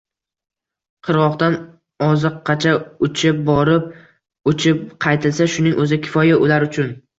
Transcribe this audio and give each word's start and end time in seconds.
Qirg‘oqdan 1.07 1.57
oziqqacha 2.05 2.73
uchib 3.09 3.45
borib 3.51 3.87
uchib 4.55 4.83
qaytilsa— 5.09 5.51
shuning 5.59 5.81
o‘zi 5.87 6.03
kifoya 6.09 6.43
ular 6.49 6.71
uchun. 6.73 6.95